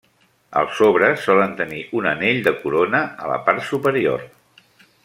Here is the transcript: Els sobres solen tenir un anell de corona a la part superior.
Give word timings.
Els 0.61 0.77
sobres 0.79 1.21
solen 1.27 1.53
tenir 1.59 1.83
un 1.99 2.09
anell 2.13 2.43
de 2.49 2.55
corona 2.65 3.05
a 3.27 3.31
la 3.35 3.39
part 3.51 3.67
superior. 3.71 4.27